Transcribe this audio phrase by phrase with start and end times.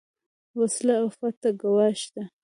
[0.59, 2.23] وسله عفت ته ګواښ ده